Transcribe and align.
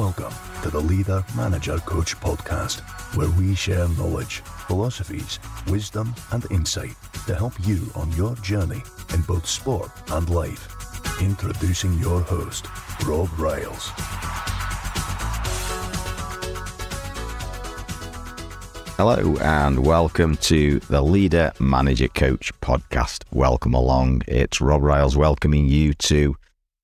Welcome 0.00 0.32
to 0.62 0.70
the 0.70 0.80
Leader 0.80 1.22
Manager 1.36 1.76
Coach 1.76 2.16
podcast, 2.20 2.80
where 3.18 3.28
we 3.38 3.54
share 3.54 3.86
knowledge, 3.86 4.36
philosophies, 4.66 5.38
wisdom, 5.68 6.14
and 6.32 6.50
insight 6.50 6.94
to 7.26 7.34
help 7.34 7.52
you 7.66 7.86
on 7.94 8.10
your 8.12 8.34
journey 8.36 8.82
in 9.12 9.20
both 9.20 9.46
sport 9.46 9.90
and 10.12 10.30
life. 10.30 11.20
Introducing 11.20 11.98
your 11.98 12.22
host, 12.22 12.64
Rob 13.04 13.28
Ryles. 13.36 13.90
Hello 18.96 19.36
and 19.42 19.84
welcome 19.84 20.38
to 20.38 20.78
the 20.78 21.02
Leader 21.02 21.52
Manager 21.60 22.08
Coach 22.08 22.58
podcast. 22.62 23.24
Welcome 23.34 23.74
along. 23.74 24.22
It's 24.26 24.62
Rob 24.62 24.80
Ryles 24.80 25.14
welcoming 25.14 25.66
you 25.66 25.92
to 25.92 26.36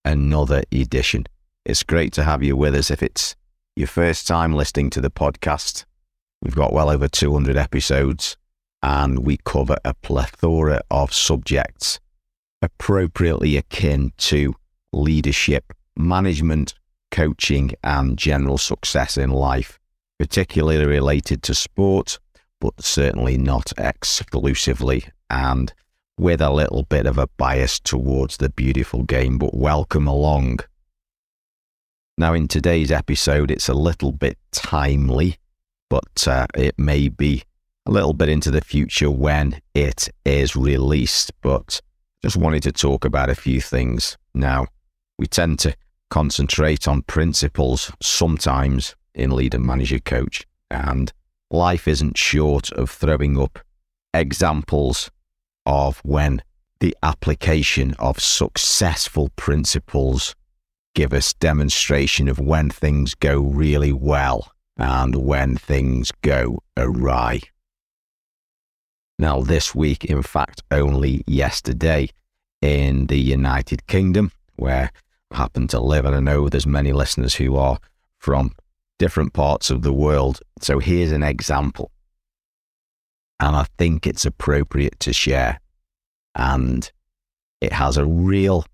another 0.05 0.65
edition. 0.71 1.25
It's 1.67 1.83
great 1.83 2.13
to 2.13 2.23
have 2.23 2.45
you 2.45 2.57
with 2.57 2.77
us. 2.77 2.93
If 2.93 3.03
it's 3.03 3.35
your 3.75 3.89
first 3.89 4.29
time 4.29 4.55
listening 4.55 4.89
to 4.91 5.01
the 5.01 5.11
podcast, 5.11 5.85
we've 6.41 6.55
got 6.55 6.73
well 6.73 6.89
over 6.89 7.09
200 7.09 7.57
episodes 7.57 8.37
and 8.85 9.27
we 9.27 9.39
cover 9.45 9.77
a 9.85 9.93
plethora 9.95 10.81
of 10.93 11.13
subjects 11.13 11.99
appropriately 12.63 13.57
akin 13.57 14.13
to 14.19 14.55
leadership, 14.93 15.73
management, 15.97 16.73
coaching, 17.11 17.73
and 17.83 18.17
general 18.17 18.59
success 18.59 19.17
in 19.17 19.31
life 19.31 19.81
particularly 20.21 20.87
related 20.87 21.43
to 21.43 21.53
sport, 21.53 22.21
but 22.61 22.81
certainly 22.81 23.37
not 23.37 23.73
exclusively, 23.77 25.05
and 25.31 25.73
with 26.17 26.41
a 26.41 26.51
little 26.51 26.85
bit 26.85 27.07
of 27.07 27.19
a 27.19 27.27
bias 27.37 27.81
towards 27.81 28.37
the 28.37 28.51
beautiful 28.51 29.03
game. 29.03 29.37
But 29.37 29.53
welcome 29.53 30.07
along. 30.07 30.61
Now, 32.19 32.33
in 32.33 32.49
today's 32.49 32.91
episode, 32.91 33.51
it's 33.51 33.69
a 33.69 33.75
little 33.75 34.11
bit 34.11 34.39
timely, 34.51 35.37
but 35.91 36.27
uh, 36.27 36.47
it 36.55 36.79
may 36.79 37.09
be 37.09 37.43
a 37.85 37.91
little 37.91 38.15
bit 38.15 38.31
into 38.31 38.51
the 38.51 38.63
future 38.63 39.11
when 39.11 39.61
it 39.75 40.09
is 40.25 40.57
released. 40.57 41.33
But 41.43 41.83
just 42.23 42.39
wanted 42.39 42.63
to 42.63 42.73
talk 42.73 43.05
about 43.05 43.29
a 43.29 43.35
few 43.35 43.61
things. 43.61 44.17
Now, 44.35 44.67
we 45.19 45.27
tend 45.27 45.59
to 45.61 45.77
concentrate 46.09 46.89
on 46.89 47.03
principles 47.03 47.93
sometimes 48.03 48.97
in 49.15 49.31
leader 49.31 49.59
manager 49.59 49.99
coach. 49.99 50.47
And 50.71 51.13
life 51.51 51.87
isn't 51.87 52.17
short 52.17 52.73
of 52.73 52.89
throwing 52.89 53.39
up 53.39 53.59
examples 54.15 55.11
of 55.67 55.99
when 55.99 56.43
the 56.81 56.97
application 57.03 57.95
of 57.99 58.21
successful 58.21 59.31
principles 59.37 60.35
give 60.97 61.13
us 61.13 61.35
demonstration 61.35 62.27
of 62.27 62.41
when 62.41 62.71
things 62.71 63.15
go 63.15 63.39
really 63.39 63.93
well 63.93 64.51
and 64.79 65.15
when 65.15 65.55
things 65.55 66.11
go 66.23 66.59
awry. 66.75 67.39
Now, 69.19 69.43
this 69.43 69.75
week, 69.75 70.07
in 70.07 70.23
fact, 70.23 70.63
only 70.71 71.23
yesterday 71.27 72.09
in 72.63 73.09
the 73.09 73.19
United 73.19 73.87
Kingdom, 73.87 74.33
where 74.57 74.91
I 75.31 75.37
happen 75.37 75.69
to 75.69 75.81
live, 75.81 76.07
and 76.07 76.17
I 76.17 76.21
know 76.21 76.49
there's 76.49 76.67
many 76.67 76.95
listeners 76.95 77.35
who 77.35 77.57
are 77.57 77.79
from 78.19 78.53
different 78.99 79.35
parts 79.35 79.69
of 79.69 79.83
the 79.83 79.93
world. 79.93 80.41
So 80.63 80.79
here's 80.79 81.13
an 81.13 81.23
example. 81.23 81.91
And 83.39 83.55
I 83.55 83.67
think 83.77 84.07
it's 84.07 84.25
appropriate 84.25 84.99
to 85.01 85.13
share. 85.13 85.61
And 86.35 86.91
it 87.61 87.75
has 87.75 87.99
a 87.99 88.07
real 88.07 88.65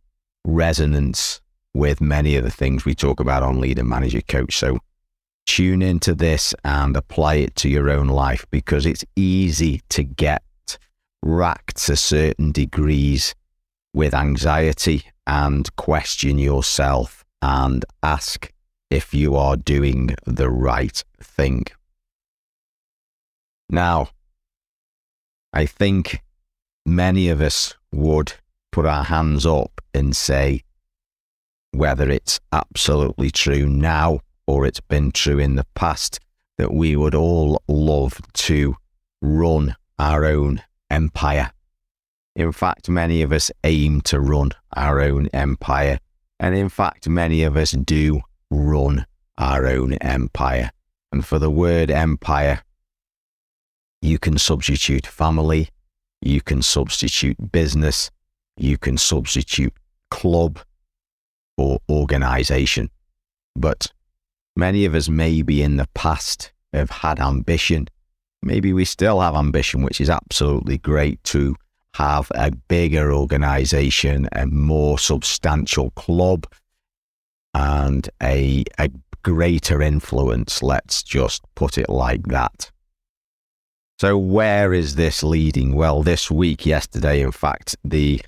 resonance 0.45 1.42
with 1.75 2.01
many 2.01 2.37
of 2.37 2.45
the 2.45 2.51
things 2.51 2.84
we 2.84 2.95
talk 2.95 3.20
about 3.20 3.42
on 3.42 3.61
Leader 3.61 3.84
Manager 3.84 4.20
Coach. 4.20 4.56
So 4.56 4.78
tune 5.47 5.83
into 5.83 6.14
this 6.14 6.55
and 6.64 6.97
apply 6.97 7.37
it 7.37 7.56
to 7.56 7.69
your 7.69 7.91
own 7.91 8.09
life 8.09 8.47
because 8.51 8.87
it's 8.87 9.05
easy 9.17 9.83
to 9.91 10.02
get 10.02 10.42
racked 11.23 11.77
to 11.86 11.96
certain 11.96 12.52
degrees 12.52 13.35
with 13.95 14.14
anxiety 14.14 15.05
and 15.27 15.74
question 15.77 16.39
yourself 16.39 17.24
and 17.41 17.85
ask 18.02 18.52
if 18.91 19.14
you 19.14 19.36
are 19.36 19.57
doing 19.57 20.14
the 20.27 20.51
right 20.51 21.02
thing. 21.20 21.64
Now, 23.70 24.11
I 25.52 25.67
think 25.67 26.23
many 26.85 27.29
of 27.29 27.41
us 27.41 27.75
would 27.91 28.35
put 28.70 28.86
our 28.86 29.05
hands 29.05 29.46
up 29.46 29.80
and 29.95 30.17
say 30.17 30.63
whether 31.72 32.08
it's 32.08 32.40
absolutely 32.52 33.30
true 33.30 33.66
now 33.66 34.20
or 34.46 34.66
it's 34.66 34.80
been 34.80 35.10
true 35.10 35.38
in 35.38 35.56
the 35.56 35.66
past 35.74 36.20
that 36.58 36.72
we 36.72 36.94
would 36.96 37.14
all 37.14 37.60
love 37.66 38.20
to 38.34 38.77
run 39.20 39.74
our 39.98 40.24
own 40.24 40.62
empire. 40.90 41.50
In 42.34 42.52
fact, 42.52 42.88
many 42.88 43.22
of 43.22 43.33
us 43.33 43.50
aim 43.64 44.00
to 44.02 44.20
run 44.20 44.50
our 44.77 45.00
own 45.00 45.28
empire. 45.33 45.98
And 46.38 46.55
in 46.55 46.68
fact, 46.68 47.08
many 47.08 47.42
of 47.42 47.56
us 47.56 47.72
do 47.72 48.20
run 48.50 49.06
our 49.39 49.66
own 49.66 49.94
empire. 49.94 50.70
And 51.10 51.24
for 51.24 51.39
the 51.39 51.50
word 51.50 51.90
empire, 51.90 52.62
you 54.00 54.18
can 54.18 54.39
substitute 54.39 55.06
family, 55.06 55.68
you 56.20 56.40
can 56.40 56.62
substitute 56.62 57.52
business, 57.52 58.10
you 58.56 58.78
can 58.78 58.98
substitute 58.98 59.74
club 60.10 60.58
or 61.57 61.79
organization. 61.89 62.90
But 63.55 63.86
many 64.57 64.85
of 64.85 64.95
us 64.95 65.08
maybe 65.08 65.63
in 65.63 65.77
the 65.77 65.89
past 65.95 66.52
have 66.73 66.90
had 66.90 67.20
ambition. 67.20 67.89
Maybe 68.42 68.73
we 68.73 68.85
still 68.85 69.20
have 69.20 69.35
ambition, 69.35 69.83
which 69.83 70.01
is 70.01 70.11
absolutely 70.11 70.79
great 70.79 71.23
to 71.24 71.57
have 71.95 72.33
a 72.35 72.51
bigger 72.51 73.13
organization, 73.13 74.29
a 74.33 74.46
more 74.46 74.98
substantial 74.98 75.90
club, 75.90 76.46
and 77.55 78.08
a, 78.23 78.64
a 78.79 78.90
greater 79.23 79.83
influence. 79.83 80.63
Let's 80.63 81.02
just 81.02 81.42
put 81.55 81.79
it 81.79 81.89
like 81.89 82.27
that. 82.29 82.70
So, 84.01 84.19
where 84.19 84.73
is 84.73 84.96
this 84.96 85.23
leading? 85.23 85.74
Well, 85.74 86.02
this 86.02 86.30
week, 86.30 86.67
yesterday, 86.67 87.20
in 87.20 87.30
fact, 87.30 87.77
the 87.84 88.20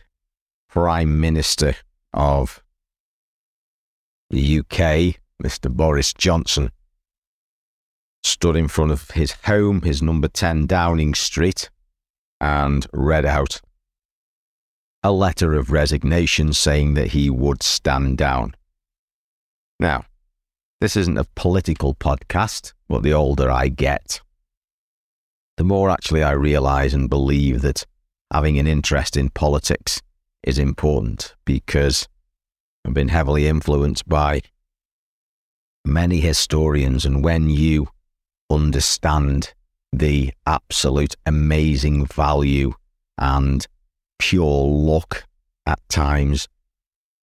Prime 0.69 1.21
Minister 1.21 1.75
of 2.13 2.63
the 4.31 4.59
UK, 4.61 5.21
Mr. 5.43 5.71
Boris 5.71 6.13
Johnson, 6.13 6.71
stood 8.23 8.57
in 8.57 8.69
front 8.69 8.91
of 8.91 9.11
his 9.11 9.33
home, 9.45 9.83
his 9.83 10.03
number 10.03 10.29
10 10.29 10.67
Downing 10.67 11.15
Street, 11.15 11.71
and 12.41 12.87
read 12.93 13.25
out 13.25 13.61
a 15.03 15.13
letter 15.13 15.55
of 15.55 15.71
resignation 15.71 16.53
saying 16.53 16.95
that 16.95 17.09
he 17.09 17.29
would 17.29 17.63
stand 17.63 18.17
down. 18.17 18.55
Now, 19.79 20.05
this 20.81 20.97
isn't 20.97 21.19
a 21.19 21.27
political 21.37 21.95
podcast, 21.95 22.73
but 22.89 23.03
the 23.03 23.13
older 23.13 23.51
I 23.51 23.69
get, 23.69 24.21
the 25.57 25.65
more 25.65 25.91
actually 25.91 26.23
I 26.23 26.33
realize 26.33 26.95
and 26.95 27.09
believe 27.09 27.61
that 27.63 27.87
having 28.33 28.59
an 28.59 28.67
interest 28.67 29.17
in 29.17 29.29
politics 29.31 30.01
is 30.43 30.59
important 30.59 31.35
because 31.45 32.09
I've 32.85 32.95
been 32.95 33.09
heavily 33.09 33.49
influenced 33.49 34.09
by 34.09 34.43
many 35.85 36.21
historians. 36.21 37.05
And 37.05 37.25
when 37.25 37.49
you 37.49 37.89
understand 38.51 39.55
the 39.93 40.33
absolute 40.47 41.15
amazing 41.25 42.07
value 42.07 42.75
and 43.19 43.67
pure 44.19 44.67
luck 44.67 45.25
at 45.67 45.81
times 45.89 46.49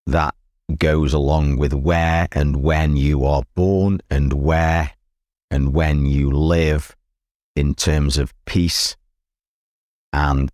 that 0.07 0.33
goes 0.77 1.13
along 1.13 1.57
with 1.57 1.73
where 1.73 2.27
and 2.31 2.63
when 2.63 2.95
you 2.95 3.25
are 3.25 3.43
born 3.55 3.99
and 4.09 4.33
where 4.33 4.91
and 5.49 5.73
when 5.73 6.05
you 6.05 6.31
live 6.31 6.95
in 7.55 7.75
terms 7.75 8.17
of 8.17 8.33
peace 8.45 8.95
and 10.13 10.49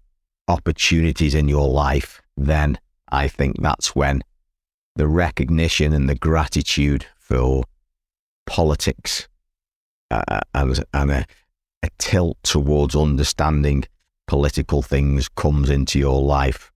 opportunities 0.48 1.36
in 1.36 1.48
your 1.48 1.70
life, 1.70 2.22
then 2.36 2.80
I 3.10 3.28
think 3.28 3.62
that's 3.62 3.96
when 3.96 4.24
the 4.98 5.08
recognition 5.08 5.94
and 5.94 6.10
the 6.10 6.16
gratitude 6.16 7.06
for 7.18 7.64
politics 8.48 9.28
uh, 10.10 10.42
and, 10.54 10.84
and 10.94 11.12
a, 11.12 11.26
a 11.84 11.90
tilt 12.00 12.38
towards 12.44 12.96
understanding 12.96 13.84
political 14.26 14.82
things 14.82 15.30
comes 15.30 15.70
into 15.70 16.00
your 16.00 16.22
life. 16.22 16.72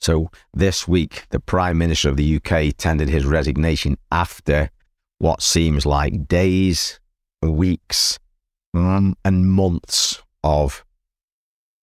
So 0.00 0.30
this 0.52 0.86
week, 0.86 1.24
the 1.30 1.40
Prime 1.40 1.78
Minister 1.78 2.10
of 2.10 2.16
the 2.16 2.36
UK 2.36 2.76
tendered 2.76 3.08
his 3.08 3.24
resignation 3.24 3.96
after 4.12 4.70
what 5.18 5.42
seems 5.42 5.86
like 5.86 6.28
days, 6.28 7.00
weeks, 7.42 8.18
um, 8.74 9.16
and 9.24 9.50
months 9.50 10.22
of 10.44 10.84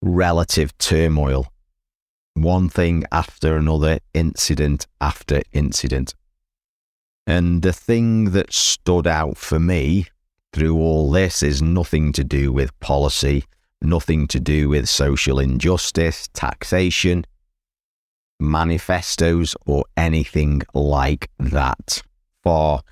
relative 0.00 0.78
turmoil. 0.78 1.52
One 2.36 2.68
thing 2.68 3.04
after 3.10 3.56
another, 3.56 3.98
incident 4.12 4.86
after 5.00 5.40
incident. 5.54 6.14
And 7.26 7.62
the 7.62 7.72
thing 7.72 8.32
that 8.32 8.52
stood 8.52 9.06
out 9.06 9.38
for 9.38 9.58
me 9.58 10.08
through 10.52 10.76
all 10.76 11.10
this 11.10 11.42
is 11.42 11.62
nothing 11.62 12.12
to 12.12 12.22
do 12.22 12.52
with 12.52 12.78
policy, 12.78 13.44
nothing 13.80 14.26
to 14.28 14.38
do 14.38 14.68
with 14.68 14.86
social 14.86 15.38
injustice, 15.38 16.28
taxation, 16.34 17.24
manifestos, 18.38 19.56
or 19.64 19.86
anything 19.96 20.60
like 20.74 21.30
that. 21.38 22.02
Far 22.44 22.82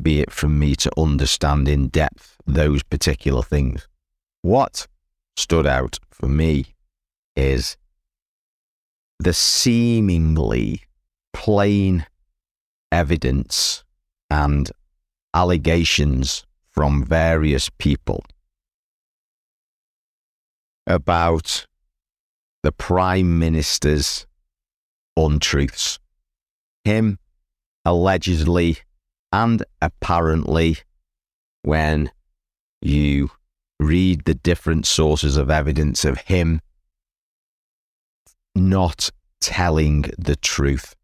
be 0.00 0.20
it 0.20 0.30
from 0.30 0.58
me 0.58 0.74
to 0.76 0.90
understand 0.98 1.68
in 1.68 1.88
depth 1.88 2.36
those 2.46 2.82
particular 2.82 3.42
things. 3.42 3.88
What 4.42 4.86
stood 5.36 5.66
out 5.66 5.98
for 6.10 6.28
me 6.28 6.74
is 7.34 7.78
the 9.20 9.34
seemingly 9.34 10.82
plain 11.34 12.06
evidence 12.90 13.84
and 14.30 14.70
allegations 15.34 16.46
from 16.72 17.04
various 17.04 17.68
people 17.78 18.24
about 20.86 21.66
the 22.62 22.72
Prime 22.72 23.38
Minister's 23.38 24.26
untruths. 25.16 25.98
Him 26.84 27.18
allegedly 27.84 28.78
and 29.32 29.62
apparently, 29.82 30.78
when 31.62 32.10
you 32.80 33.30
read 33.78 34.24
the 34.24 34.34
different 34.34 34.86
sources 34.86 35.36
of 35.36 35.50
evidence 35.50 36.06
of 36.06 36.18
him 36.22 36.60
not 38.54 39.10
telling 39.40 40.02
the 40.18 40.36
truth 40.36 40.94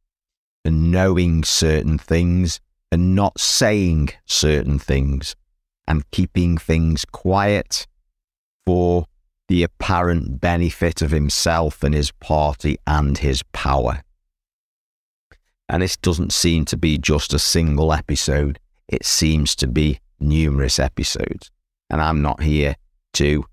and 0.64 0.90
knowing 0.90 1.44
certain 1.44 1.98
things 1.98 2.60
and 2.90 3.14
not 3.14 3.38
saying 3.40 4.10
certain 4.26 4.78
things 4.78 5.34
and 5.86 6.10
keeping 6.10 6.58
things 6.58 7.04
quiet 7.04 7.86
for 8.64 9.06
the 9.48 9.62
apparent 9.62 10.40
benefit 10.40 11.02
of 11.02 11.10
himself 11.10 11.82
and 11.82 11.94
his 11.94 12.10
party 12.12 12.76
and 12.86 13.18
his 13.18 13.42
power. 13.52 14.02
And 15.68 15.82
this 15.82 15.96
doesn't 15.96 16.32
seem 16.32 16.64
to 16.66 16.76
be 16.76 16.98
just 16.98 17.32
a 17.32 17.38
single 17.38 17.92
episode, 17.92 18.58
it 18.88 19.04
seems 19.04 19.56
to 19.56 19.66
be 19.66 20.00
numerous 20.20 20.78
episodes. 20.78 21.50
And 21.90 22.00
I'm 22.00 22.22
not 22.22 22.42
here 22.42 22.76
to 23.14 23.44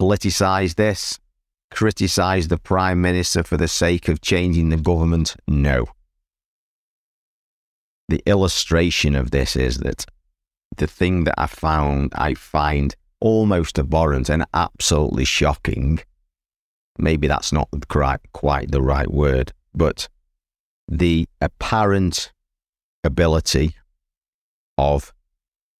politicize 0.00 0.74
this, 0.74 1.18
criticize 1.72 2.48
the 2.48 2.58
Prime 2.58 3.00
Minister 3.00 3.42
for 3.42 3.56
the 3.56 3.68
sake 3.68 4.08
of 4.08 4.20
changing 4.20 4.68
the 4.68 4.76
government. 4.76 5.34
No. 5.48 5.86
The 8.08 8.22
illustration 8.26 9.14
of 9.14 9.30
this 9.30 9.56
is 9.56 9.78
that 9.78 10.04
the 10.76 10.86
thing 10.86 11.24
that 11.24 11.34
I 11.38 11.46
found, 11.46 12.12
I 12.14 12.34
find 12.34 12.94
almost 13.20 13.78
abhorrent 13.78 14.28
and 14.28 14.44
absolutely 14.52 15.24
shocking. 15.24 16.00
Maybe 16.98 17.26
that's 17.26 17.52
not 17.52 17.68
quite, 17.88 18.20
quite 18.32 18.70
the 18.70 18.82
right 18.82 19.10
word, 19.10 19.52
but 19.74 20.08
the 20.88 21.26
apparent 21.40 22.32
ability 23.02 23.76
of 24.76 25.12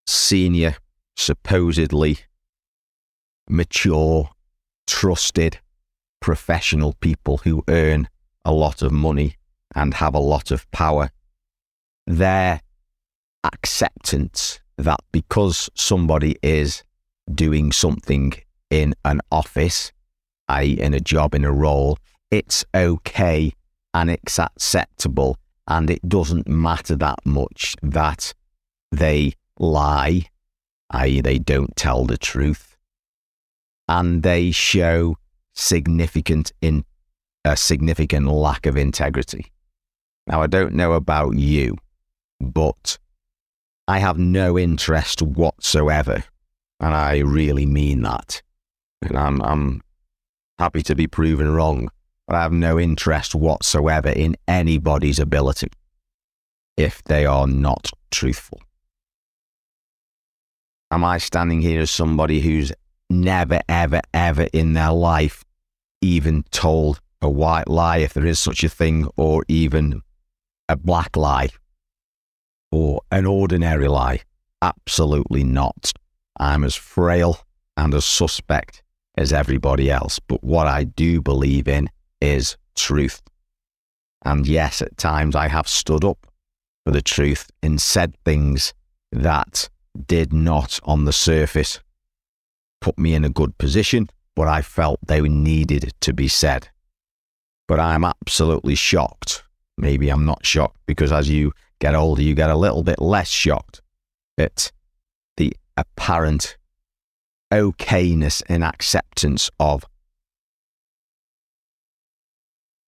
senior, 0.06 0.76
supposedly 1.16 2.18
mature, 3.48 4.30
trusted, 4.86 5.58
professional 6.22 6.94
people 7.00 7.38
who 7.38 7.62
earn 7.68 8.08
a 8.44 8.52
lot 8.52 8.80
of 8.80 8.92
money 8.92 9.36
and 9.74 9.94
have 9.94 10.14
a 10.14 10.18
lot 10.18 10.50
of 10.50 10.70
power, 10.70 11.10
their 12.06 12.62
acceptance 13.44 14.60
that 14.78 15.00
because 15.10 15.68
somebody 15.74 16.36
is 16.42 16.84
doing 17.34 17.72
something 17.72 18.32
in 18.70 18.94
an 19.04 19.20
office, 19.30 19.92
i.e., 20.48 20.80
in 20.80 20.94
a 20.94 21.00
job, 21.00 21.34
in 21.34 21.44
a 21.44 21.52
role, 21.52 21.98
it's 22.30 22.64
okay 22.74 23.52
and 23.92 24.08
it's 24.08 24.38
acceptable. 24.38 25.36
And 25.66 25.90
it 25.90 26.08
doesn't 26.08 26.48
matter 26.48 26.96
that 26.96 27.18
much 27.24 27.76
that 27.82 28.32
they 28.90 29.34
lie, 29.58 30.26
i.e., 30.90 31.20
they 31.20 31.38
don't 31.38 31.76
tell 31.76 32.04
the 32.04 32.18
truth, 32.18 32.76
and 33.88 34.22
they 34.22 34.50
show 34.50 35.16
significant 35.54 36.52
in 36.60 36.84
a 37.44 37.56
significant 37.56 38.26
lack 38.28 38.66
of 38.66 38.76
integrity. 38.76 39.52
Now, 40.26 40.42
I 40.42 40.46
don't 40.46 40.74
know 40.74 40.92
about 40.92 41.36
you, 41.36 41.76
but 42.40 42.98
I 43.88 43.98
have 43.98 44.18
no 44.18 44.58
interest 44.58 45.22
whatsoever 45.22 46.24
and 46.82 46.94
I 46.94 47.18
really 47.18 47.64
mean 47.64 48.02
that. 48.02 48.42
And 49.02 49.16
I'm, 49.16 49.40
I'm 49.40 49.82
happy 50.58 50.82
to 50.82 50.94
be 50.94 51.06
proven 51.06 51.54
wrong, 51.54 51.88
but 52.26 52.36
I 52.36 52.42
have 52.42 52.52
no 52.52 52.78
interest 52.78 53.34
whatsoever 53.34 54.10
in 54.10 54.36
anybody's 54.48 55.20
ability 55.20 55.68
if 56.76 57.02
they 57.04 57.24
are 57.24 57.46
not 57.46 57.88
truthful. 58.10 58.60
Am 60.90 61.04
I 61.04 61.18
standing 61.18 61.62
here 61.62 61.80
as 61.80 61.90
somebody 61.90 62.40
who's 62.40 62.72
never, 63.12 63.60
ever, 63.68 64.00
ever 64.12 64.48
in 64.52 64.72
their 64.72 64.92
life 64.92 65.44
even 66.00 66.42
told 66.50 67.00
a 67.20 67.30
white 67.30 67.68
lie, 67.68 67.98
if 67.98 68.14
there 68.14 68.26
is 68.26 68.40
such 68.40 68.64
a 68.64 68.68
thing, 68.68 69.08
or 69.16 69.44
even 69.46 70.02
a 70.68 70.76
black 70.76 71.16
lie 71.16 71.50
or 72.72 73.02
an 73.10 73.26
ordinary 73.26 73.86
lie? 73.86 74.20
Absolutely 74.60 75.44
not. 75.44 75.92
I'm 76.38 76.64
as 76.64 76.74
frail 76.74 77.40
and 77.76 77.94
as 77.94 78.04
suspect 78.04 78.82
as 79.16 79.32
everybody 79.32 79.90
else. 79.90 80.18
But 80.18 80.42
what 80.42 80.66
I 80.66 80.84
do 80.84 81.20
believe 81.20 81.68
in 81.68 81.88
is 82.20 82.56
truth. 82.74 83.20
And 84.24 84.46
yes, 84.46 84.80
at 84.80 84.96
times 84.96 85.36
I 85.36 85.48
have 85.48 85.68
stood 85.68 86.04
up 86.04 86.26
for 86.84 86.92
the 86.92 87.02
truth 87.02 87.50
and 87.62 87.80
said 87.80 88.16
things 88.24 88.72
that 89.10 89.68
did 90.06 90.32
not, 90.32 90.80
on 90.84 91.04
the 91.04 91.12
surface, 91.12 91.80
put 92.82 92.98
me 92.98 93.14
in 93.14 93.24
a 93.24 93.30
good 93.30 93.56
position, 93.56 94.08
but 94.36 94.48
I 94.48 94.60
felt 94.60 94.98
they 95.06 95.20
needed 95.22 95.92
to 96.00 96.12
be 96.12 96.28
said. 96.28 96.68
But 97.68 97.80
I'm 97.80 98.04
absolutely 98.04 98.74
shocked. 98.74 99.44
Maybe 99.78 100.10
I'm 100.10 100.26
not 100.26 100.44
shocked 100.44 100.80
because 100.84 101.12
as 101.12 101.30
you 101.30 101.52
get 101.80 101.94
older, 101.94 102.20
you 102.20 102.34
get 102.34 102.50
a 102.50 102.56
little 102.56 102.82
bit 102.82 103.00
less 103.00 103.28
shocked 103.28 103.80
at 104.36 104.70
the 105.36 105.54
apparent 105.76 106.58
okayness 107.50 108.42
and 108.48 108.64
acceptance 108.64 109.48
of 109.58 109.84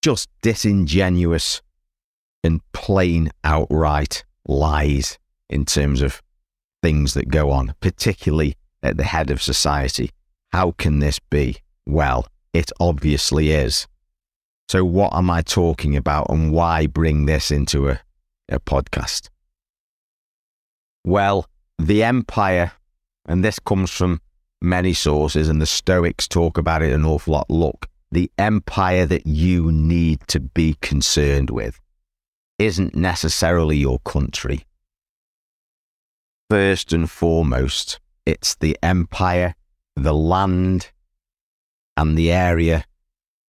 just 0.02 0.28
disingenuous 0.42 1.62
and 2.42 2.60
plain 2.72 3.30
outright 3.42 4.24
lies 4.46 5.18
in 5.48 5.64
terms 5.64 6.02
of 6.02 6.20
things 6.82 7.14
that 7.14 7.28
go 7.28 7.50
on, 7.50 7.74
particularly 7.80 8.56
at 8.84 8.96
the 8.96 9.04
head 9.04 9.30
of 9.30 9.42
society. 9.42 10.10
How 10.52 10.72
can 10.72 11.00
this 11.00 11.18
be? 11.18 11.56
Well, 11.86 12.28
it 12.52 12.70
obviously 12.78 13.50
is. 13.50 13.88
So, 14.68 14.84
what 14.84 15.14
am 15.14 15.30
I 15.30 15.42
talking 15.42 15.96
about 15.96 16.30
and 16.30 16.52
why 16.52 16.86
bring 16.86 17.26
this 17.26 17.50
into 17.50 17.88
a, 17.88 18.00
a 18.48 18.60
podcast? 18.60 19.28
Well, 21.04 21.46
the 21.78 22.04
empire, 22.04 22.72
and 23.26 23.44
this 23.44 23.58
comes 23.58 23.90
from 23.90 24.20
many 24.62 24.94
sources, 24.94 25.48
and 25.48 25.60
the 25.60 25.66
Stoics 25.66 26.28
talk 26.28 26.56
about 26.56 26.82
it 26.82 26.92
an 26.92 27.04
awful 27.04 27.34
lot. 27.34 27.50
Look, 27.50 27.88
the 28.10 28.30
empire 28.38 29.04
that 29.06 29.26
you 29.26 29.72
need 29.72 30.20
to 30.28 30.40
be 30.40 30.76
concerned 30.80 31.50
with 31.50 31.80
isn't 32.58 32.94
necessarily 32.94 33.76
your 33.76 33.98
country. 34.00 34.64
First 36.48 36.92
and 36.92 37.10
foremost, 37.10 37.98
it's 38.26 38.54
the 38.56 38.76
empire, 38.82 39.54
the 39.96 40.14
land, 40.14 40.90
and 41.96 42.16
the 42.16 42.32
area, 42.32 42.84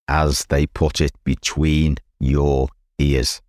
as 0.07 0.45
they 0.49 0.67
put 0.67 1.01
it, 1.01 1.13
between 1.23 1.97
your 2.19 2.69
ears, 2.99 3.41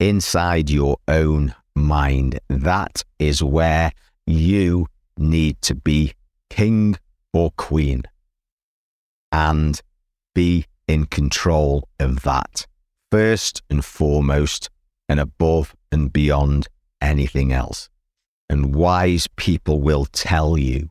inside 0.00 0.70
your 0.70 0.98
own 1.08 1.54
mind. 1.74 2.40
That 2.48 3.04
is 3.18 3.42
where 3.42 3.92
you 4.26 4.88
need 5.18 5.60
to 5.62 5.74
be 5.74 6.12
king 6.50 6.96
or 7.32 7.52
queen 7.56 8.02
and 9.32 9.80
be 10.34 10.66
in 10.88 11.06
control 11.06 11.88
of 11.98 12.22
that 12.22 12.66
first 13.10 13.62
and 13.70 13.84
foremost 13.84 14.70
and 15.08 15.20
above 15.20 15.74
and 15.92 16.12
beyond 16.12 16.68
anything 17.00 17.52
else. 17.52 17.88
And 18.48 18.74
wise 18.74 19.26
people 19.36 19.80
will 19.80 20.04
tell 20.06 20.56
you 20.56 20.90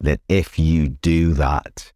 that 0.00 0.20
if 0.28 0.58
you 0.58 0.88
do 0.88 1.34
that 1.34 1.92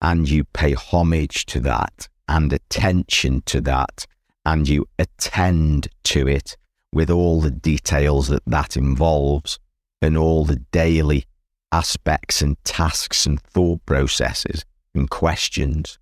and 0.00 0.28
you 0.28 0.44
pay 0.44 0.72
homage 0.72 1.46
to 1.46 1.60
that 1.60 2.08
and 2.28 2.52
attention 2.52 3.42
to 3.46 3.60
that 3.62 4.06
and 4.44 4.68
you 4.68 4.86
attend 4.98 5.88
to 6.04 6.28
it 6.28 6.56
with 6.92 7.10
all 7.10 7.40
the 7.40 7.50
details 7.50 8.28
that 8.28 8.42
that 8.46 8.76
involves 8.76 9.58
and 10.00 10.16
all 10.16 10.44
the 10.44 10.56
daily 10.70 11.24
aspects 11.72 12.40
and 12.40 12.56
tasks 12.64 13.26
and 13.26 13.40
thought 13.40 13.84
processes 13.86 14.64
and 14.94 15.10
questions 15.10 15.98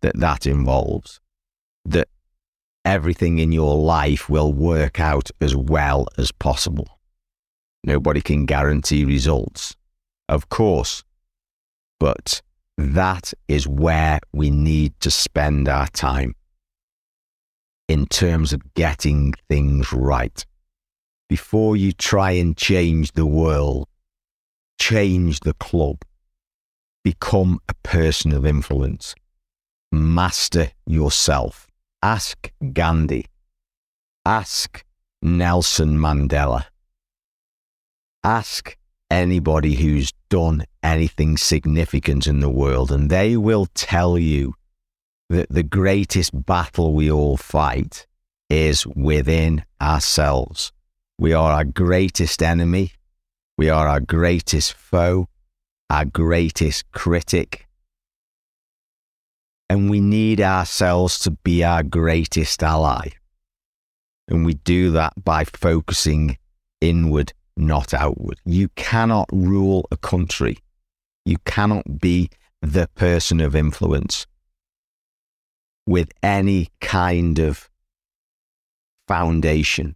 that 0.00 0.18
that 0.18 0.46
involves, 0.46 1.20
that 1.84 2.08
everything 2.84 3.38
in 3.38 3.52
your 3.52 3.76
life 3.76 4.28
will 4.28 4.52
work 4.52 5.00
out 5.00 5.30
as 5.40 5.54
well 5.54 6.06
as 6.16 6.32
possible. 6.32 6.95
Nobody 7.86 8.20
can 8.20 8.46
guarantee 8.46 9.04
results, 9.04 9.76
of 10.28 10.48
course, 10.48 11.04
but 12.00 12.42
that 12.76 13.32
is 13.46 13.68
where 13.68 14.18
we 14.32 14.50
need 14.50 14.98
to 15.00 15.10
spend 15.10 15.68
our 15.68 15.86
time. 15.86 16.34
In 17.88 18.06
terms 18.06 18.52
of 18.52 18.74
getting 18.74 19.34
things 19.48 19.92
right. 19.92 20.44
Before 21.28 21.76
you 21.76 21.92
try 21.92 22.32
and 22.32 22.56
change 22.56 23.12
the 23.12 23.24
world, 23.26 23.86
change 24.80 25.40
the 25.40 25.54
club, 25.54 26.02
become 27.04 27.60
a 27.68 27.74
person 27.84 28.32
of 28.32 28.44
influence, 28.44 29.14
master 29.92 30.70
yourself. 30.86 31.68
Ask 32.02 32.50
Gandhi, 32.72 33.26
ask 34.24 34.84
Nelson 35.22 35.98
Mandela, 35.98 36.64
ask 38.26 38.76
anybody 39.08 39.76
who's 39.76 40.12
done 40.28 40.64
anything 40.82 41.36
significant 41.36 42.26
in 42.26 42.40
the 42.40 42.50
world, 42.50 42.90
and 42.90 43.08
they 43.08 43.36
will 43.36 43.66
tell 43.74 44.18
you 44.18 44.54
that 45.30 45.48
the 45.48 45.62
greatest 45.62 46.32
battle 46.44 46.92
we 46.92 47.08
all 47.10 47.36
fight 47.36 48.06
is 48.50 48.84
within 48.84 49.64
ourselves. 49.80 50.72
We 51.18 51.32
are 51.32 51.52
our 51.52 51.64
greatest 51.64 52.42
enemy. 52.42 52.92
We 53.56 53.70
are 53.70 53.86
our 53.86 54.00
greatest 54.00 54.72
foe, 54.74 55.28
our 55.88 56.04
greatest 56.04 56.90
critic. 56.90 57.66
And 59.70 59.88
we 59.88 60.00
need 60.00 60.40
ourselves 60.40 61.18
to 61.20 61.30
be 61.30 61.62
our 61.62 61.84
greatest 61.84 62.62
ally. 62.62 63.10
And 64.28 64.44
we 64.44 64.54
do 64.54 64.90
that 64.92 65.12
by 65.24 65.44
focusing 65.44 66.38
inward, 66.80 67.32
not 67.56 67.94
outward. 67.94 68.38
You 68.44 68.68
cannot 68.76 69.28
rule 69.32 69.86
a 69.90 69.96
country. 69.96 70.58
You 71.24 71.38
cannot 71.44 72.00
be 72.00 72.30
the 72.62 72.88
person 72.94 73.40
of 73.40 73.54
influence 73.54 74.26
with 75.86 76.10
any 76.22 76.68
kind 76.80 77.38
of 77.38 77.70
foundation 79.06 79.94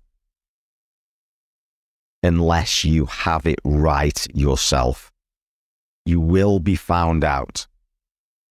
unless 2.23 2.85
you 2.85 3.07
have 3.07 3.47
it 3.47 3.59
right 3.64 4.26
yourself. 4.35 5.11
You 6.05 6.21
will 6.21 6.61
be 6.61 6.76
found 6.76 7.25
out. 7.25 7.67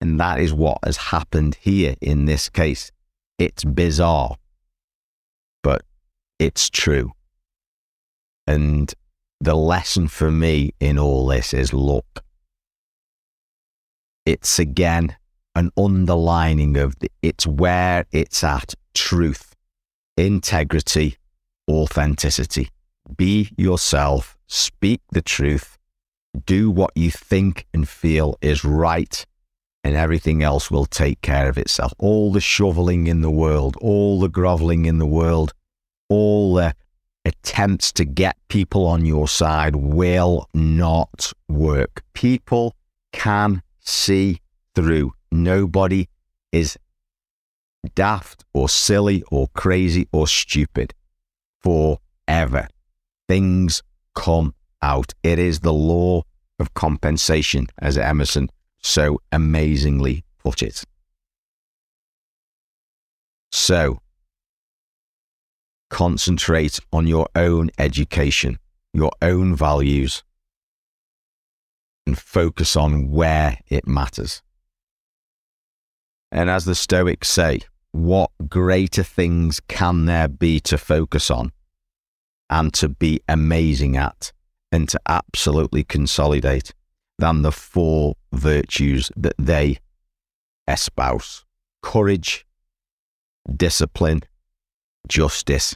And 0.02 0.20
that 0.20 0.40
is 0.40 0.54
what 0.54 0.80
has 0.84 0.98
happened 0.98 1.58
here 1.62 1.96
in 2.02 2.26
this 2.26 2.50
case. 2.50 2.92
It's 3.38 3.64
bizarre, 3.64 4.38
but 5.62 5.84
it's 6.40 6.70
true. 6.70 7.12
And 8.50 8.92
the 9.40 9.54
lesson 9.54 10.08
for 10.08 10.32
me 10.32 10.72
in 10.80 10.98
all 10.98 11.28
this 11.28 11.54
is 11.54 11.72
look, 11.72 12.24
it's 14.26 14.58
again 14.58 15.16
an 15.54 15.70
underlining 15.78 16.76
of 16.76 16.98
the, 16.98 17.12
it's 17.22 17.46
where 17.46 18.08
it's 18.12 18.44
at 18.44 18.74
truth, 18.96 19.56
integrity, 20.18 21.18
authenticity. 21.70 22.70
Be 23.16 23.52
yourself, 23.56 24.36
speak 24.48 25.02
the 25.12 25.22
truth, 25.22 25.78
do 26.48 26.72
what 26.72 26.92
you 26.96 27.12
think 27.12 27.68
and 27.72 27.88
feel 27.88 28.36
is 28.42 28.66
right, 28.66 29.28
and 29.84 29.96
everything 29.96 30.42
else 30.42 30.72
will 30.72 30.88
take 30.88 31.22
care 31.22 31.50
of 31.50 31.60
itself. 31.60 31.94
All 32.00 32.32
the 32.32 32.42
shoveling 32.42 33.06
in 33.06 33.22
the 33.22 33.30
world, 33.30 33.78
all 33.80 34.20
the 34.20 34.28
groveling 34.28 34.86
in 34.88 34.98
the 34.98 35.06
world, 35.06 35.54
all 36.10 36.56
the 36.56 36.74
attempts 37.30 37.92
to 37.94 38.06
get 38.06 38.36
people 38.50 38.86
on 38.86 39.06
your 39.06 39.28
side 39.28 39.76
will 39.76 40.48
not 40.54 41.32
work. 41.48 42.04
People 42.14 42.76
can 43.12 43.62
see 43.80 44.40
through 44.76 45.14
Nobody 45.32 46.08
is 46.52 46.78
daft 47.96 48.44
or 48.54 48.68
silly 48.68 49.24
or 49.32 49.48
crazy 49.56 50.08
or 50.12 50.28
stupid 50.28 50.94
forever. 51.62 52.68
Things 53.28 53.84
come 54.16 54.56
out. 54.82 55.14
It 55.24 55.38
is 55.38 55.60
the 55.60 55.74
law 55.74 56.24
of 56.60 56.74
compensation, 56.74 57.68
as 57.78 57.98
Emerson 57.98 58.50
so 58.82 59.22
amazingly 59.32 60.24
put 60.40 60.64
it. 60.64 60.84
So, 63.52 64.00
concentrate 65.90 66.80
on 66.92 67.08
your 67.08 67.28
own 67.36 67.70
education, 67.78 68.60
your 68.94 69.12
own 69.22 69.56
values, 69.56 70.24
and 72.06 72.18
focus 72.18 72.76
on 72.76 73.12
where 73.12 73.58
it 73.68 73.88
matters. 73.88 74.42
And 76.32 76.50
as 76.50 76.66
the 76.66 76.76
Stoics 76.76 77.28
say, 77.28 77.62
what 77.92 78.32
greater 78.48 79.04
things 79.04 79.60
can 79.68 80.06
there 80.06 80.28
be 80.28 80.60
to 80.62 80.78
focus 80.78 81.32
on 81.32 81.52
and 82.50 82.74
to 82.76 82.90
be 82.90 83.22
amazing 83.28 83.98
at 83.98 84.32
and 84.72 84.88
to 84.90 85.00
absolutely 85.08 85.84
consolidate 85.84 86.74
than 87.18 87.42
the 87.42 87.52
four 87.52 88.16
virtues 88.32 89.12
that 89.18 89.34
they 89.38 89.80
espouse 90.68 91.46
courage, 91.82 92.46
discipline, 93.56 94.22
justice, 95.08 95.76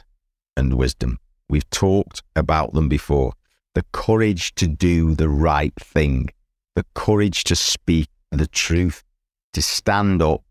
and 0.56 0.74
wisdom. 0.74 1.18
We've 1.48 1.68
talked 1.70 2.22
about 2.36 2.72
them 2.72 2.88
before. 2.88 3.34
The 3.74 3.84
courage 3.92 4.54
to 4.56 4.66
do 4.66 5.14
the 5.14 5.28
right 5.28 5.74
thing, 5.80 6.30
the 6.74 6.86
courage 6.94 7.44
to 7.44 7.56
speak 7.56 8.08
the 8.30 8.46
truth, 8.46 9.02
to 9.52 9.62
stand 9.62 10.22
up 10.22 10.42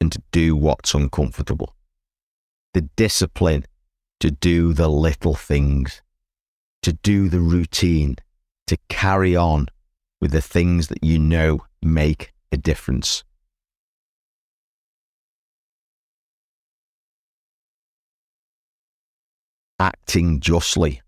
and 0.00 0.10
to 0.12 0.22
do 0.32 0.56
what's 0.56 0.94
uncomfortable. 0.94 1.74
The 2.74 2.82
discipline 2.96 3.64
to 4.20 4.30
do 4.30 4.72
the 4.72 4.88
little 4.88 5.34
things, 5.34 6.02
to 6.82 6.92
do 6.92 7.28
the 7.28 7.40
routine, 7.40 8.16
to 8.66 8.76
carry 8.88 9.34
on 9.34 9.66
with 10.20 10.30
the 10.30 10.42
things 10.42 10.88
that 10.88 11.02
you 11.02 11.18
know 11.18 11.64
make 11.82 12.32
a 12.52 12.56
difference. 12.56 13.24
Acting 19.80 20.40
justly 20.40 21.00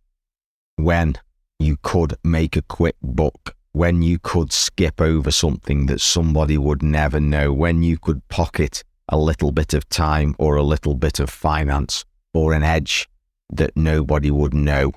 when 0.76 1.14
you 1.58 1.76
could 1.82 2.16
make 2.24 2.56
a 2.56 2.62
quick 2.62 2.96
buck 3.02 3.54
when 3.72 4.02
you 4.02 4.18
could 4.18 4.52
skip 4.52 5.00
over 5.00 5.30
something 5.30 5.86
that 5.86 6.00
somebody 6.00 6.58
would 6.58 6.82
never 6.82 7.20
know, 7.20 7.52
when 7.52 7.82
you 7.82 7.98
could 7.98 8.26
pocket 8.28 8.84
a 9.08 9.18
little 9.18 9.50
bit 9.50 9.74
of 9.74 9.88
time 9.88 10.34
or 10.38 10.56
a 10.56 10.62
little 10.62 10.94
bit 10.94 11.18
of 11.20 11.30
finance 11.30 12.04
or 12.34 12.52
an 12.52 12.62
edge 12.62 13.08
that 13.50 13.76
nobody 13.76 14.30
would 14.30 14.54
know. 14.54 14.92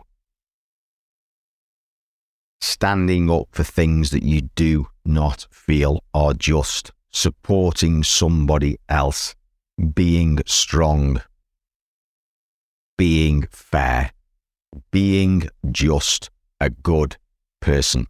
Standing 2.62 3.29
up 3.29 3.48
for 3.51 3.63
things 3.63 4.12
that 4.12 4.24
you 4.24 4.41
do 4.55 4.88
not 5.05 5.48
feel 5.51 6.03
are 6.13 6.34
just, 6.34 6.91
supporting 7.12 8.03
somebody 8.03 8.77
else, 8.89 9.36
being 9.94 10.39
strong, 10.46 11.22
being 12.98 13.48
fair, 13.52 14.12
being 14.92 15.50
just 15.72 16.30
a 16.60 16.70
good 16.70 17.18
person 17.60 18.08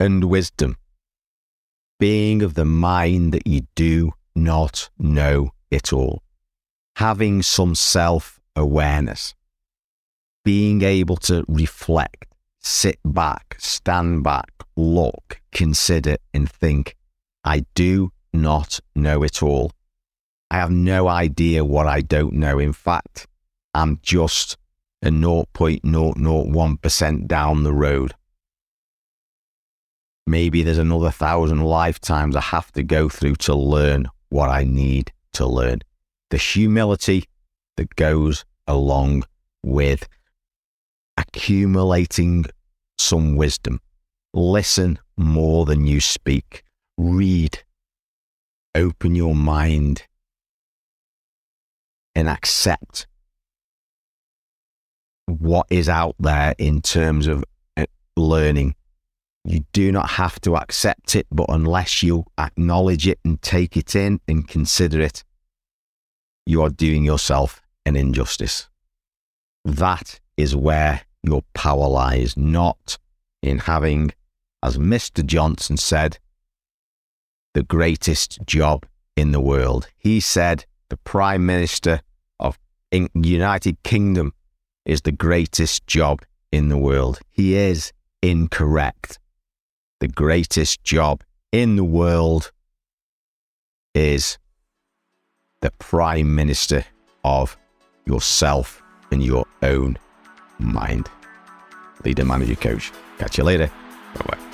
and 0.00 0.24
wisdom, 0.24 0.76
being 1.98 2.42
of 2.42 2.54
the 2.54 2.64
mind 2.64 3.32
that 3.32 3.46
you 3.46 3.62
do 3.74 4.12
not 4.34 4.90
know 4.98 5.50
it 5.70 5.92
all, 5.92 6.22
having 6.96 7.42
some 7.42 7.74
self 7.74 8.38
awareness, 8.54 9.34
being 10.44 10.82
able 10.82 11.16
to 11.16 11.44
reflect, 11.48 12.26
sit 12.60 12.98
back, 13.04 13.56
stand 13.58 14.22
back, 14.22 14.52
look, 14.76 15.40
consider, 15.52 16.16
and 16.32 16.50
think, 16.50 16.94
I 17.44 17.64
do 17.74 18.12
not 18.32 18.80
know 18.94 19.22
it 19.22 19.42
all. 19.42 19.72
I 20.50 20.56
have 20.56 20.70
no 20.70 21.08
idea 21.08 21.64
what 21.64 21.86
I 21.86 22.00
don't 22.00 22.34
know. 22.34 22.58
In 22.58 22.72
fact, 22.72 23.26
I'm 23.74 24.00
just 24.02 24.56
a 25.02 25.10
0.001% 25.10 27.26
down 27.26 27.62
the 27.62 27.72
road 27.72 28.14
maybe 30.28 30.62
there's 30.62 30.78
another 30.78 31.10
thousand 31.10 31.64
lifetimes 31.64 32.36
I 32.36 32.40
have 32.40 32.70
to 32.72 32.82
go 32.82 33.08
through 33.08 33.36
to 33.36 33.54
learn 33.54 34.06
what 34.28 34.50
I 34.50 34.64
need 34.64 35.12
to 35.32 35.46
learn. 35.46 35.80
The 36.30 36.36
humility 36.36 37.24
that 37.76 37.96
goes 37.96 38.44
along 38.66 39.24
with 39.64 40.06
accumulating 41.16 42.44
some 42.98 43.36
wisdom. 43.36 43.80
Listen 44.34 44.98
more 45.16 45.64
than 45.64 45.86
you 45.86 46.00
speak. 46.00 46.62
Read. 46.98 47.60
Open 48.74 49.14
your 49.14 49.34
mind 49.34 50.06
and 52.18 52.28
accept 52.28 53.06
what 55.26 55.68
is 55.70 55.88
out 55.88 56.16
there 56.18 56.52
in 56.58 56.82
terms 56.82 57.28
of 57.28 57.44
uh, 57.76 57.86
learning. 58.16 58.74
You 59.44 59.64
do 59.72 59.92
not 59.92 60.10
have 60.10 60.40
to 60.40 60.56
accept 60.56 61.14
it, 61.14 61.28
but 61.30 61.46
unless 61.48 62.02
you 62.02 62.24
acknowledge 62.36 63.06
it 63.06 63.20
and 63.24 63.40
take 63.40 63.76
it 63.76 63.94
in 63.94 64.20
and 64.26 64.48
consider 64.48 65.00
it, 65.00 65.22
you 66.44 66.60
are 66.60 66.70
doing 66.70 67.04
yourself 67.04 67.62
an 67.86 67.94
injustice. 67.94 68.68
That 69.64 70.18
is 70.36 70.56
where 70.56 71.02
your 71.22 71.42
power 71.54 71.86
lies, 71.86 72.36
not 72.36 72.98
in 73.44 73.60
having, 73.60 74.10
as 74.60 74.76
Mr. 74.76 75.24
Johnson 75.24 75.76
said, 75.76 76.18
the 77.54 77.62
greatest 77.62 78.40
job 78.44 78.86
in 79.16 79.30
the 79.30 79.40
world. 79.40 79.86
He 79.96 80.18
said 80.18 80.64
the 80.88 80.96
Prime 80.96 81.46
Minister 81.46 82.00
of 82.92 83.08
United 83.14 83.82
Kingdom 83.82 84.32
is 84.84 85.02
the 85.02 85.12
greatest 85.12 85.86
job 85.86 86.22
in 86.50 86.68
the 86.68 86.78
world. 86.78 87.20
He 87.30 87.54
is 87.54 87.92
incorrect. 88.22 89.18
The 90.00 90.08
greatest 90.08 90.82
job 90.84 91.22
in 91.52 91.76
the 91.76 91.84
world 91.84 92.52
is 93.94 94.38
the 95.60 95.70
Prime 95.78 96.34
Minister 96.34 96.84
of 97.24 97.56
yourself 98.06 98.82
and 99.10 99.22
your 99.22 99.44
own 99.62 99.98
mind. 100.58 101.10
Leader, 102.04 102.24
manager, 102.24 102.54
coach. 102.54 102.92
Catch 103.18 103.38
you 103.38 103.44
later. 103.44 103.70
Bye 104.14 104.26
bye. 104.28 104.47